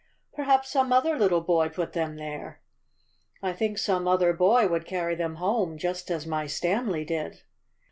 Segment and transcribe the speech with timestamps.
[0.33, 2.63] "Perhaps some other little boy put them there."
[3.43, 7.43] "I think some other boy would carry them home, just as my Stanley did."